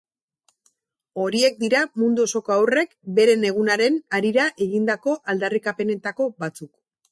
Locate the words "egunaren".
3.51-4.01